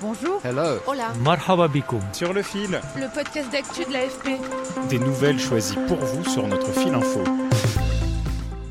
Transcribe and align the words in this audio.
Bonjour. 0.00 0.40
Hello. 0.44 0.78
Hola. 0.86 1.12
Marhaba 1.24 1.66
bikoum. 1.68 2.00
Sur 2.12 2.32
le 2.32 2.42
fil, 2.42 2.80
Le 2.96 3.12
podcast 3.12 3.50
d'actu 3.50 3.84
de 3.84 3.92
l'AFP. 3.92 4.38
des 4.88 4.98
nouvelles 4.98 5.40
choisies 5.40 5.78
pour 5.88 5.96
vous 5.98 6.24
sur 6.24 6.46
notre 6.46 6.70
fil 6.72 6.94
info. 6.94 7.24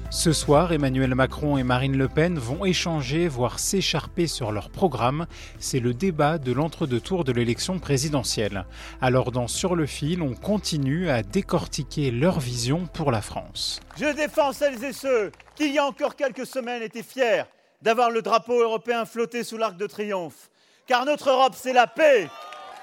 Ce 0.09 0.31
soir, 0.31 0.72
Emmanuel 0.72 1.13
Macron 1.16 1.58
et 1.58 1.63
Marine 1.63 1.98
Le 1.98 2.08
Pen 2.08 2.40
vont 2.40 2.66
échanger, 2.66 3.27
voire 3.27 3.59
s'écharper 3.59 4.26
sur 4.27 4.52
leur 4.52 4.70
programme. 4.70 5.27
C'est 5.59 5.80
le 5.81 5.94
débat 5.94 6.38
de 6.38 6.53
l'entre-deux 6.53 7.02
tours 7.02 7.23
de 7.26 7.34
l'élection 7.34 7.78
présidentielle. 7.78 8.66
Alors 9.02 9.31
dans 9.31 9.48
Sur 9.48 9.75
le 9.75 9.86
fil, 9.86 10.22
on 10.22 10.34
continue 10.34 11.09
à 11.09 11.23
décortiquer 11.23 12.09
leur 12.12 12.39
vision 12.39 12.88
pour 12.94 13.12
la 13.12 13.22
France. 13.22 13.80
Je 14.00 14.12
défends 14.16 14.53
celles 14.53 14.84
et 14.84 14.94
ceux 14.94 15.31
qui, 15.55 15.67
il 15.67 15.73
y 15.73 15.78
a 15.78 15.86
encore 15.86 16.16
quelques 16.16 16.45
semaines, 16.48 16.81
étaient 16.81 17.03
fiers 17.03 17.44
d'avoir 17.81 18.09
le 18.09 18.22
drapeau 18.22 18.59
européen 18.62 19.05
flotté 19.05 19.44
sous 19.44 19.58
l'arc 19.58 19.78
de 19.78 19.86
triomphe. 19.88 20.50
Car 20.88 21.05
notre 21.05 21.30
Europe, 21.30 21.53
c'est 21.55 21.73
la 21.73 21.85
paix. 21.85 22.30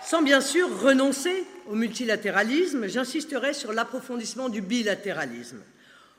Sans 0.03 0.23
bien 0.23 0.43
sûr 0.43 0.69
renoncer 0.83 1.45
au 1.71 1.75
multilatéralisme, 1.75 2.87
j'insisterai 2.87 3.55
sur 3.55 3.73
l'approfondissement 3.73 4.51
du 4.51 4.61
bilatéralisme. 4.61 5.63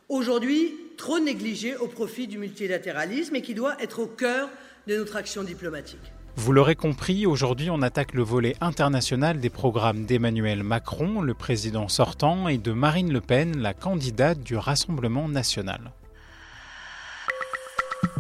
Aujourd'hui, 0.10 0.76
trop 0.98 1.20
négligé 1.20 1.76
au 1.76 1.88
profit 1.88 2.26
du 2.26 2.40
multilatéralisme 2.40 3.36
et 3.36 3.44
qui 3.44 3.54
doit 3.54 3.80
être 3.80 4.00
au 4.00 4.08
cœur 4.08 4.50
de 4.88 4.98
notre 4.98 5.16
action 5.16 5.44
diplomatique. 5.44 6.12
Vous 6.38 6.52
l'aurez 6.52 6.76
compris, 6.76 7.28
aujourd'hui 7.28 7.70
on 7.70 7.82
attaque 7.84 8.14
le 8.14 8.24
volet 8.24 8.56
international 8.62 9.40
des 9.40 9.52
programmes 9.52 10.06
d'Emmanuel 10.06 10.64
Macron, 10.64 11.22
le 11.22 11.34
président 11.36 11.88
sortant, 11.88 12.48
et 12.48 12.58
de 12.58 12.72
Marine 12.72 13.14
Le 13.14 13.22
Pen, 13.22 13.62
la 13.62 13.74
candidate 13.76 14.40
du 14.42 14.58
Rassemblement 14.58 15.30
national. 15.30 15.92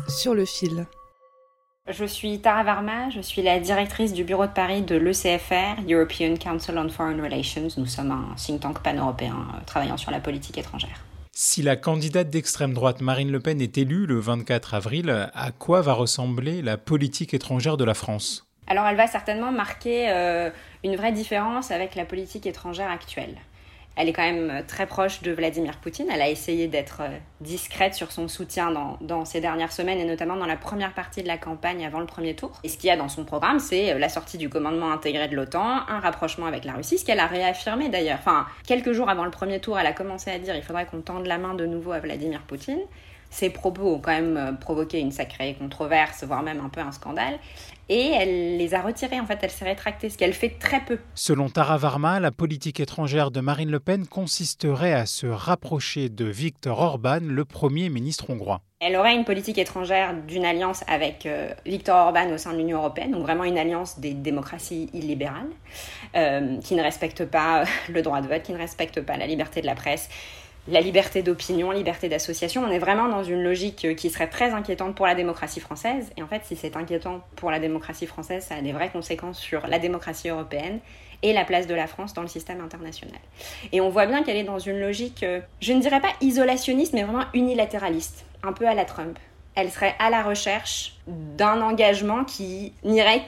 Sur 0.07 0.35
le 0.35 0.45
fil. 0.45 0.85
Je 1.88 2.05
suis 2.05 2.39
Tara 2.39 2.64
Varma, 2.64 3.11
je 3.11 3.22
suis 3.22 3.44
la 3.44 3.59
directrice 3.59 4.11
du 4.11 4.23
bureau 4.23 4.47
de 4.47 4.52
Paris 4.52 4.81
de 4.81 4.95
l'ECFR, 4.95 5.83
European 5.88 6.33
Council 6.36 6.73
on 6.80 6.89
Foreign 6.89 7.22
Relations. 7.22 7.67
Nous 7.78 7.86
sommes 7.86 8.09
un 8.09 8.33
think 8.38 8.61
tank 8.61 8.81
pan-européen 8.81 9.36
euh, 9.36 9.59
travaillant 9.67 9.95
sur 9.95 10.09
la 10.09 10.19
politique 10.19 10.58
étrangère. 10.58 11.06
Si 11.31 11.61
la 11.61 11.75
candidate 11.75 12.31
d'extrême 12.31 12.73
droite 12.73 13.02
Marine 13.02 13.31
Le 13.31 13.39
Pen 13.39 13.61
est 13.61 13.78
élue 13.78 14.08
le 14.08 14.17
24 14.17 14.73
avril, 14.73 15.30
à 15.36 15.52
quoi 15.52 15.81
va 15.81 15.94
ressembler 15.94 16.63
la 16.63 16.78
politique 16.78 17.36
étrangère 17.36 17.78
de 17.78 17.83
la 17.83 17.94
France? 17.94 18.47
Alors 18.66 18.88
elle 18.88 18.97
va 18.97 19.06
certainement 19.06 19.52
marquer 19.52 20.09
euh, 20.09 20.50
une 20.83 20.95
vraie 20.95 21.11
différence 21.11 21.69
avec 21.69 21.94
la 21.94 22.06
politique 22.06 22.47
étrangère 22.47 22.89
actuelle. 22.89 23.36
Elle 23.95 24.09
est 24.09 24.13
quand 24.13 24.23
même 24.23 24.49
euh, 24.49 24.61
très 24.67 24.88
proche 24.88 25.21
de 25.21 25.31
Vladimir 25.31 25.77
Poutine. 25.77 26.07
Elle 26.11 26.21
a 26.21 26.29
essayé 26.29 26.67
d'être 26.67 27.01
euh, 27.01 27.17
discrète 27.39 27.93
sur 27.93 28.11
son 28.11 28.27
soutien 28.27 28.71
dans, 28.99 29.25
ces 29.25 29.39
dernières 29.39 29.71
semaines 29.71 29.99
et 29.99 30.05
notamment 30.05 30.35
dans 30.35 30.45
la 30.45 30.57
première 30.57 30.93
partie 30.93 31.23
de 31.23 31.27
la 31.27 31.38
campagne 31.38 31.85
avant 31.85 31.99
le 31.99 32.05
premier 32.05 32.35
tour. 32.35 32.51
Et 32.63 32.69
ce 32.69 32.77
qu'il 32.77 32.89
y 32.89 32.91
a 32.91 32.97
dans 32.97 33.07
son 33.07 33.23
programme, 33.23 33.59
c'est 33.59 33.93
euh, 33.93 33.97
la 33.97 34.09
sortie 34.09 34.38
du 34.38 34.49
commandement 34.49 34.91
intégré 34.91 35.27
de 35.27 35.35
l'OTAN, 35.35 35.88
un 35.88 35.99
rapprochement 35.99 36.45
avec 36.45 36.66
la 36.66 36.73
Russie, 36.73 36.97
ce 36.97 37.05
qu'elle 37.05 37.19
a 37.19 37.28
réaffirmé 37.28 37.88
d'ailleurs. 37.88 38.19
Enfin, 38.19 38.45
quelques 38.67 38.91
jours 38.91 39.09
avant 39.09 39.23
le 39.23 39.31
premier 39.31 39.59
tour, 39.61 39.79
elle 39.79 39.88
a 39.88 39.94
commencé 39.94 40.29
à 40.29 40.39
dire 40.39 40.55
il 40.55 40.63
faudrait 40.63 40.85
qu'on 40.85 41.01
tende 41.01 41.25
la 41.25 41.38
main 41.38 41.53
de 41.53 41.66
nouveau 41.66 41.94
à 41.94 42.00
Vladimir 42.00 42.41
Poutine. 42.41 42.81
Ses 43.35 43.50
propos 43.50 43.96
ont 43.96 44.00
quand 44.00 44.13
même 44.13 44.56
provoqué 44.62 45.01
une 45.01 45.12
sacrée 45.12 45.57
controverse, 45.59 46.23
voire 46.23 46.41
même 46.41 46.62
un 46.62 46.69
peu 46.69 46.79
un 46.79 46.94
scandale. 46.94 47.38
Et 47.90 48.12
elle 48.12 48.56
les 48.56 48.73
a 48.73 48.81
retirés, 48.81 49.19
en 49.19 49.25
fait, 49.25 49.40
elle 49.41 49.51
s'est 49.51 49.66
rétractée, 49.66 50.09
ce 50.09 50.18
qu'elle 50.18 50.31
fait 50.31 50.57
très 50.57 50.79
peu. 50.79 51.00
Selon 51.16 51.50
Tara 51.50 51.78
Varma, 51.78 52.22
la 52.22 52.31
politique 52.31 52.79
étrangère 52.79 53.31
de 53.31 53.41
Marine 53.41 53.69
Le 53.69 53.81
Pen 53.81 54.07
consisterait 54.07 54.94
à 54.94 55.06
se 55.06 55.28
rapprocher 55.28 56.07
de 56.07 56.23
Viktor 56.23 56.79
Orban, 56.79 57.19
le 57.22 57.44
Premier 57.44 57.90
ministre 57.90 58.29
hongrois. 58.29 58.62
Elle 58.79 58.96
aurait 58.96 59.16
une 59.16 59.25
politique 59.25 59.57
étrangère 59.57 60.13
d'une 60.25 60.46
alliance 60.46 60.85
avec 60.88 61.25
euh, 61.25 61.53
Viktor 61.66 62.07
Orban 62.07 62.31
au 62.31 62.38
sein 62.38 62.53
de 62.53 62.57
l'Union 62.57 62.78
européenne, 62.78 63.12
donc 63.12 63.23
vraiment 63.23 63.44
une 63.44 63.57
alliance 63.57 64.00
des 64.00 64.13
démocraties 64.13 64.90
illibérales, 64.94 65.50
euh, 66.16 66.57
qui 66.62 66.75
ne 66.75 66.81
respecte 66.81 67.25
pas 67.25 67.66
le 67.90 68.02
droit 68.02 68.22
de 68.22 68.28
vote, 68.28 68.44
qui 68.44 68.53
ne 68.53 68.57
respecte 68.57 69.02
pas 69.02 69.17
la 69.17 69.28
liberté 69.28 69.59
de 69.59 69.66
la 69.66 69.75
presse, 69.75 70.07
la 70.68 70.81
liberté 70.81 71.22
d'opinion, 71.22 71.72
liberté 71.72 72.09
d'association. 72.09 72.64
On 72.64 72.72
est 72.72 72.80
vraiment 72.80 73.08
dans 73.08 73.24
une 73.24 73.44
logique 73.44 73.96
qui 73.96 74.09
serait 74.09 74.28
très 74.28 74.52
inquiétante 74.52 74.96
pour 74.96 75.06
la 75.06 75.16
démocratie 75.16 75.59
française. 75.59 76.12
Et 76.18 76.24
en 76.24 76.28
fait, 76.28 76.42
si 76.46 76.56
c'est 76.56 76.76
inquiétant 76.76 77.22
pour 77.36 77.52
la 77.52 77.59
démocratie 77.59 78.08
française, 78.08 78.46
ça 78.46 78.56
a 78.56 78.62
des 78.62 78.72
vraies 78.72 78.90
conséquences 78.90 79.40
sur 79.40 79.68
la 79.68 79.78
démocratie 79.78 80.30
européenne 80.30 80.80
et 81.22 81.34
la 81.34 81.46
place 81.46 81.68
de 81.68 81.76
la 81.76 81.88
France 81.88 82.14
dans 82.14 82.22
le 82.22 82.28
système 82.28 82.62
international. 82.62 83.20
Et 83.72 83.81
on 83.81 83.90
voit 83.90 84.06
bien 84.06 84.24
qu'elle 84.24 84.38
est 84.38 84.44
dans 84.44 84.59
une 84.59 84.80
logique, 84.80 85.24
euh, 85.24 85.40
je 85.62 85.74
ne 85.74 85.81
dirais 85.81 86.02
pas 86.02 86.14
isolationniste, 86.22 86.94
mais 86.94 87.03
vraiment 87.03 87.26
unilatéraliste, 87.34 88.26
un 88.44 88.53
peu 88.53 88.68
à 88.68 88.74
la 88.74 88.86
Trump. 88.86 89.18
Elle 89.56 89.72
serait 89.72 89.96
à 90.00 90.09
la 90.09 90.24
recherche 90.24 90.97
d'un 91.08 91.62
engagement 91.62 92.26
qui 92.26 92.74
n'irait 92.84 93.22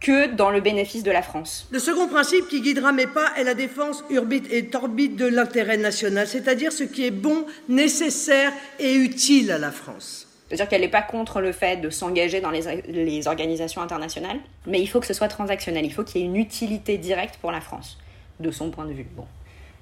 que 0.00 0.32
dans 0.34 0.50
le 0.50 0.60
bénéfice 0.60 1.02
de 1.02 1.10
la 1.10 1.22
France. 1.22 1.66
Le 1.70 1.78
second 1.78 2.08
principe 2.08 2.48
qui 2.48 2.60
guidera 2.60 2.92
mes 2.92 3.06
pas 3.06 3.32
est 3.36 3.44
la 3.44 3.54
défense 3.54 4.04
urbite 4.10 4.50
et 4.52 4.66
torbite 4.66 5.16
de 5.16 5.26
l'intérêt 5.26 5.76
national, 5.76 6.26
c'est-à-dire 6.26 6.72
ce 6.72 6.84
qui 6.84 7.04
est 7.04 7.10
bon, 7.10 7.46
nécessaire 7.68 8.52
et 8.78 8.94
utile 8.94 9.50
à 9.50 9.58
la 9.58 9.72
France. 9.72 10.26
C'est-à-dire 10.48 10.68
qu'elle 10.68 10.80
n'est 10.80 10.88
pas 10.88 11.02
contre 11.02 11.40
le 11.40 11.52
fait 11.52 11.76
de 11.78 11.90
s'engager 11.90 12.40
dans 12.40 12.50
les, 12.50 12.82
les, 12.88 13.28
organisations 13.28 13.82
internationales, 13.82 14.38
mais 14.66 14.80
il 14.80 14.86
faut 14.86 15.00
que 15.00 15.06
ce 15.06 15.12
soit 15.12 15.28
transactionnel, 15.28 15.84
il 15.84 15.92
faut 15.92 16.04
qu'il 16.04 16.22
y 16.22 16.24
ait 16.24 16.26
une 16.26 16.36
utilité 16.36 16.96
directe 16.96 17.36
pour 17.36 17.52
la 17.52 17.60
France, 17.60 17.98
de 18.40 18.50
son 18.50 18.70
point 18.70 18.86
de 18.86 18.92
vue. 18.92 19.06
Bon. 19.14 19.26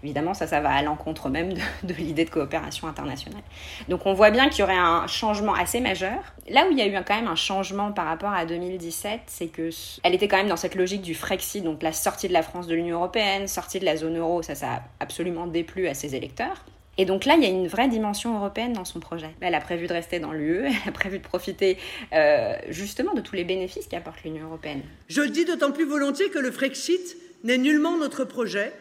Évidemment, 0.03 0.35
ça, 0.35 0.47
ça 0.47 0.61
va 0.61 0.71
à 0.71 0.83
l'encontre 0.83 1.29
même 1.29 1.53
de, 1.53 1.95
l'idée 1.95 2.25
de 2.25 2.31
coopération 2.31 2.87
internationale. 2.87 3.43
Donc 3.89 4.07
on 4.07 4.15
voit 4.15 4.31
bien 4.31 4.49
qu'il 4.49 4.61
y 4.61 4.63
aurait 4.63 4.75
un 4.77 5.07
changement 5.07 5.55
assez 5.55 5.81
majeur. 5.81 6.35
Là 6.49 6.67
où 6.69 6.73
il 6.73 6.79
y 6.79 6.83
a 6.83 6.87
eu 6.87 6.93
quand 7.05 7.17
même 7.17 7.29
un 7.29 7.37
changement 7.37 7.93
par 7.93 8.07
rapport 8.07 8.33
à 8.33 8.47
2017, 8.47 9.21
c'est 9.27 9.49
que 9.49 9.71
elle 10.03 10.15
était 10.15 10.29
quand 10.29 10.37
même 10.37 10.49
dans 10.49 10.57
cette 10.57 10.75
logique 10.75 11.03
du 11.03 11.15
Frexit, 11.15 11.65
donc 11.65 11.83
la 11.83 11.93
sortie 11.93 12.29
de 12.29 12.33
la 12.33 12.43
France 12.43 12.67
de 12.67 12.75
l'Union 12.75 12.97
européenne, 12.97 13.49
sortie 13.49 13.81
de 13.81 13.85
la 13.85 13.97
zone 13.97 14.19
euro, 14.19 14.43
ça, 14.43 14.55
ça 14.55 14.75
a 14.75 14.83
absolument 15.01 15.47
déplu 15.47 15.89
à 15.89 15.95
ses 15.95 16.15
électeurs. 16.15 16.65
Et 16.99 17.05
donc 17.05 17.25
là, 17.25 17.35
il 17.37 17.43
y 17.43 17.47
a 17.47 17.51
une 17.51 17.67
vraie 17.67 17.89
dimension 17.89 18.37
européenne 18.37 18.73
dans 18.73 18.85
son 18.85 19.01
projet. 19.01 19.31
Elle 19.41 19.55
a 19.55 19.61
prévu 19.61 19.87
de 19.87 19.93
rester 19.93 20.19
dans 20.19 20.33
l'UE, 20.33 20.67
elle 20.67 20.89
a 20.89 20.93
prévu 20.93 21.19
de 21.19 21.25
profiter 21.25 21.77
euh, 22.13 22.55
justement 22.69 23.15
de 23.15 23.21
tous 23.21 23.35
les 23.35 23.45
bénéfices 23.45 23.87
qu'apporte 23.87 24.23
l'Union 24.25 24.47
européenne. 24.47 24.83
Je 25.09 25.21
le 25.21 25.29
dis 25.29 25.45
d'autant 25.45 25.73
plus 25.73 25.85
volontiers 25.85 26.31
que 26.31 26.39
le 26.39 26.51
Frexit 26.51 27.17
n'est 27.45 27.59
nullement 27.59 27.99
notre 27.99 28.25
projet. 28.25 28.73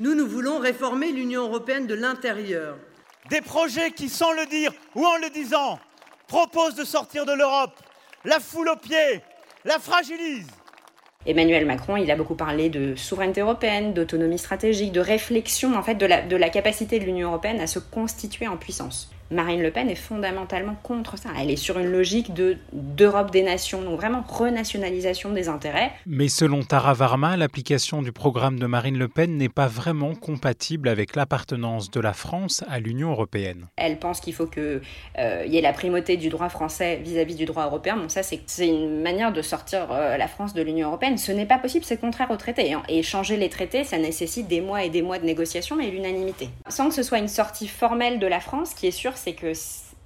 Nous, 0.00 0.14
nous 0.14 0.26
voulons 0.26 0.58
réformer 0.58 1.12
l'Union 1.12 1.42
européenne 1.42 1.86
de 1.86 1.94
l'intérieur. 1.94 2.76
Des 3.30 3.40
projets 3.40 3.90
qui, 3.90 4.08
sans 4.08 4.32
le 4.32 4.46
dire 4.46 4.72
ou 4.94 5.04
en 5.04 5.16
le 5.16 5.30
disant, 5.30 5.78
proposent 6.26 6.74
de 6.74 6.84
sortir 6.84 7.24
de 7.26 7.32
l'Europe, 7.32 7.78
la 8.24 8.40
foule 8.40 8.68
aux 8.68 8.76
pieds, 8.76 9.20
la 9.64 9.78
fragilisent. 9.78 10.50
Emmanuel 11.24 11.66
Macron, 11.66 11.96
il 11.96 12.10
a 12.10 12.16
beaucoup 12.16 12.34
parlé 12.34 12.68
de 12.68 12.96
souveraineté 12.96 13.42
européenne, 13.42 13.94
d'autonomie 13.94 14.38
stratégique, 14.38 14.90
de 14.90 15.00
réflexion 15.00 15.76
en 15.76 15.82
fait 15.82 15.94
de 15.94 16.06
la, 16.06 16.22
de 16.22 16.34
la 16.34 16.48
capacité 16.48 16.98
de 16.98 17.04
l'Union 17.04 17.28
européenne 17.28 17.60
à 17.60 17.68
se 17.68 17.78
constituer 17.78 18.48
en 18.48 18.56
puissance. 18.56 19.12
Marine 19.32 19.62
Le 19.62 19.70
Pen 19.70 19.88
est 19.88 19.94
fondamentalement 19.94 20.76
contre 20.82 21.18
ça. 21.18 21.30
Elle 21.38 21.50
est 21.50 21.56
sur 21.56 21.78
une 21.78 21.90
logique 21.90 22.34
de 22.34 22.56
d'Europe 22.72 23.30
des 23.30 23.42
nations, 23.42 23.82
donc 23.82 23.98
vraiment 23.98 24.22
renationalisation 24.28 25.32
des 25.32 25.48
intérêts. 25.48 25.92
Mais 26.06 26.28
selon 26.28 26.62
Tara 26.62 26.92
Varma, 26.92 27.36
l'application 27.36 28.02
du 28.02 28.12
programme 28.12 28.58
de 28.58 28.66
Marine 28.66 28.98
Le 28.98 29.08
Pen 29.08 29.36
n'est 29.36 29.48
pas 29.48 29.66
vraiment 29.66 30.14
compatible 30.14 30.88
avec 30.88 31.16
l'appartenance 31.16 31.90
de 31.90 32.00
la 32.00 32.12
France 32.12 32.62
à 32.68 32.78
l'Union 32.78 33.10
européenne. 33.10 33.66
Elle 33.76 33.98
pense 33.98 34.20
qu'il 34.20 34.34
faut 34.34 34.46
qu'il 34.46 34.80
euh, 35.18 35.44
y 35.46 35.56
ait 35.56 35.62
la 35.62 35.72
primauté 35.72 36.16
du 36.16 36.28
droit 36.28 36.48
français 36.48 37.00
vis-à-vis 37.02 37.34
-vis 37.34 37.38
du 37.38 37.44
droit 37.46 37.64
européen. 37.66 37.96
Bon, 37.96 38.08
ça, 38.08 38.22
c'est 38.22 38.66
une 38.66 39.00
manière 39.00 39.32
de 39.32 39.42
sortir 39.42 39.88
euh, 39.90 40.16
la 40.16 40.28
France 40.28 40.54
de 40.54 40.62
l'Union 40.62 40.88
européenne. 40.88 41.16
Ce 41.18 41.32
n'est 41.32 41.46
pas 41.46 41.58
possible, 41.58 41.84
c'est 41.84 41.98
contraire 41.98 42.30
aux 42.30 42.36
traités. 42.36 42.76
Et 42.88 43.02
changer 43.02 43.36
les 43.36 43.48
traités, 43.48 43.84
ça 43.84 43.98
nécessite 43.98 44.48
des 44.48 44.60
mois 44.60 44.84
et 44.84 44.90
des 44.90 45.02
mois 45.02 45.18
de 45.18 45.24
négociations 45.24 45.80
et 45.80 45.90
l'unanimité. 45.90 46.50
Sans 46.68 46.88
que 46.88 46.94
ce 46.94 47.02
soit 47.02 47.18
une 47.18 47.28
sortie 47.28 47.68
formelle 47.68 48.18
de 48.18 48.26
la 48.26 48.40
France, 48.40 48.74
qui 48.74 48.86
est 48.86 48.90
sûr, 48.90 49.16
c'est 49.22 49.34
que 49.34 49.52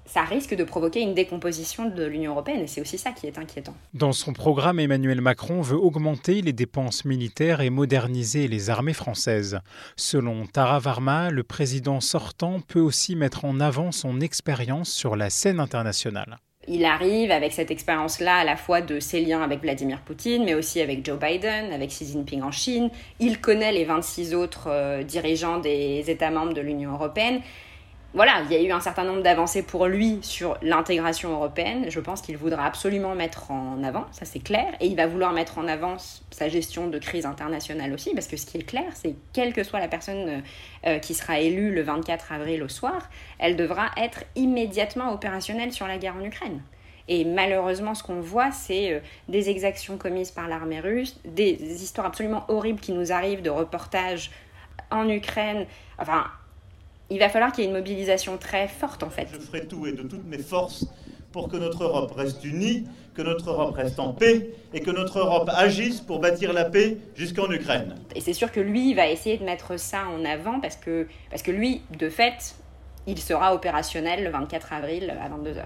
ça 0.06 0.22
risque 0.22 0.54
de 0.54 0.64
provoquer 0.64 1.00
une 1.00 1.14
décomposition 1.14 1.88
de 1.88 2.04
l'Union 2.04 2.32
européenne 2.32 2.60
et 2.60 2.66
c'est 2.66 2.80
aussi 2.80 2.96
ça 2.98 3.10
qui 3.10 3.26
est 3.26 3.38
inquiétant. 3.38 3.74
Dans 3.92 4.12
son 4.12 4.32
programme, 4.32 4.78
Emmanuel 4.78 5.20
Macron 5.20 5.60
veut 5.60 5.76
augmenter 5.76 6.42
les 6.42 6.52
dépenses 6.52 7.04
militaires 7.04 7.60
et 7.60 7.70
moderniser 7.70 8.46
les 8.46 8.70
armées 8.70 8.92
françaises. 8.92 9.58
Selon 9.96 10.46
Tara 10.46 10.78
Varma, 10.78 11.30
le 11.30 11.42
président 11.42 12.00
sortant 12.00 12.60
peut 12.60 12.80
aussi 12.80 13.16
mettre 13.16 13.44
en 13.44 13.58
avant 13.58 13.90
son 13.90 14.20
expérience 14.20 14.90
sur 14.90 15.16
la 15.16 15.30
scène 15.30 15.60
internationale. 15.60 16.38
Il 16.68 16.84
arrive 16.84 17.30
avec 17.30 17.52
cette 17.52 17.70
expérience-là 17.70 18.38
à 18.38 18.44
la 18.44 18.56
fois 18.56 18.80
de 18.80 18.98
ses 18.98 19.20
liens 19.20 19.42
avec 19.42 19.60
Vladimir 19.60 20.00
Poutine, 20.00 20.44
mais 20.44 20.54
aussi 20.54 20.80
avec 20.80 21.06
Joe 21.06 21.16
Biden, 21.16 21.72
avec 21.72 21.90
Xi 21.90 22.06
Jinping 22.06 22.42
en 22.42 22.50
Chine. 22.50 22.90
Il 23.20 23.40
connaît 23.40 23.70
les 23.70 23.84
26 23.84 24.34
autres 24.34 24.68
euh, 24.68 25.04
dirigeants 25.04 25.58
des 25.58 26.10
États 26.10 26.30
membres 26.30 26.54
de 26.54 26.60
l'Union 26.60 26.92
européenne 26.92 27.40
voilà, 28.16 28.40
il 28.48 28.50
y 28.50 28.56
a 28.56 28.62
eu 28.62 28.72
un 28.72 28.80
certain 28.80 29.04
nombre 29.04 29.22
d'avancées 29.22 29.62
pour 29.62 29.86
lui 29.86 30.20
sur 30.22 30.56
l'intégration 30.62 31.32
européenne. 31.32 31.90
Je 31.90 32.00
pense 32.00 32.22
qu'il 32.22 32.38
voudra 32.38 32.64
absolument 32.64 33.14
mettre 33.14 33.50
en 33.50 33.84
avant, 33.84 34.06
ça 34.10 34.24
c'est 34.24 34.40
clair, 34.40 34.72
et 34.80 34.86
il 34.86 34.96
va 34.96 35.06
vouloir 35.06 35.34
mettre 35.34 35.58
en 35.58 35.68
avant 35.68 35.98
sa 36.30 36.48
gestion 36.48 36.88
de 36.88 36.98
crise 36.98 37.26
internationale 37.26 37.92
aussi, 37.92 38.14
parce 38.14 38.26
que 38.26 38.38
ce 38.38 38.46
qui 38.46 38.56
est 38.56 38.62
clair, 38.62 38.90
c'est 38.94 39.14
quelle 39.34 39.52
que 39.52 39.62
soit 39.62 39.80
la 39.80 39.88
personne 39.88 40.42
euh, 40.86 40.98
qui 40.98 41.12
sera 41.12 41.40
élue 41.40 41.74
le 41.74 41.82
24 41.82 42.32
avril 42.32 42.62
au 42.62 42.68
soir, 42.68 43.10
elle 43.38 43.54
devra 43.54 43.90
être 43.98 44.24
immédiatement 44.34 45.12
opérationnelle 45.12 45.72
sur 45.72 45.86
la 45.86 45.98
guerre 45.98 46.16
en 46.16 46.24
Ukraine. 46.24 46.62
Et 47.08 47.26
malheureusement, 47.26 47.94
ce 47.94 48.02
qu'on 48.02 48.20
voit, 48.20 48.50
c'est 48.50 48.94
euh, 48.94 49.00
des 49.28 49.50
exactions 49.50 49.98
commises 49.98 50.30
par 50.30 50.48
l'armée 50.48 50.80
russe, 50.80 51.20
des 51.26 51.52
histoires 51.82 52.06
absolument 52.06 52.46
horribles 52.48 52.80
qui 52.80 52.92
nous 52.92 53.12
arrivent 53.12 53.42
de 53.42 53.50
reportages 53.50 54.30
en 54.90 55.06
Ukraine. 55.06 55.66
Enfin, 55.98 56.24
il 57.10 57.18
va 57.18 57.28
falloir 57.28 57.52
qu'il 57.52 57.64
y 57.64 57.66
ait 57.66 57.70
une 57.70 57.76
mobilisation 57.76 58.36
très 58.36 58.68
forte 58.68 59.02
en 59.02 59.10
fait. 59.10 59.28
Je 59.32 59.38
ferai 59.38 59.66
tout 59.66 59.86
et 59.86 59.92
de 59.92 60.02
toutes 60.02 60.26
mes 60.26 60.38
forces 60.38 60.86
pour 61.32 61.48
que 61.48 61.56
notre 61.56 61.84
Europe 61.84 62.12
reste 62.16 62.44
unie, 62.44 62.86
que 63.14 63.22
notre 63.22 63.50
Europe 63.50 63.74
reste 63.74 64.00
en 64.00 64.12
paix 64.12 64.50
et 64.72 64.80
que 64.80 64.90
notre 64.90 65.18
Europe 65.18 65.50
agisse 65.52 66.00
pour 66.00 66.18
bâtir 66.18 66.52
la 66.52 66.64
paix 66.64 66.96
jusqu'en 67.14 67.50
Ukraine. 67.50 67.96
Et 68.14 68.20
c'est 68.20 68.32
sûr 68.32 68.50
que 68.50 68.60
lui 68.60 68.94
va 68.94 69.08
essayer 69.08 69.36
de 69.36 69.44
mettre 69.44 69.78
ça 69.78 70.04
en 70.08 70.24
avant 70.24 70.60
parce 70.60 70.76
que, 70.76 71.06
parce 71.30 71.42
que 71.42 71.50
lui, 71.50 71.82
de 71.98 72.08
fait, 72.08 72.54
il 73.06 73.18
sera 73.18 73.54
opérationnel 73.54 74.24
le 74.24 74.30
24 74.30 74.72
avril 74.72 75.14
à 75.20 75.28
22h. 75.28 75.64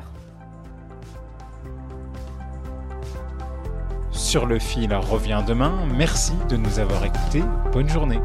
Sur 4.10 4.46
le 4.46 4.58
fil 4.58 4.92
revient 4.92 5.42
demain. 5.46 5.86
Merci 5.96 6.32
de 6.48 6.56
nous 6.56 6.78
avoir 6.78 7.04
écoutés. 7.04 7.42
Bonne 7.72 7.88
journée. 7.88 8.18